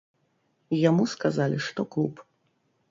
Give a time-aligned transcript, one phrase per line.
[0.89, 2.13] Яму сказалі, што клуб.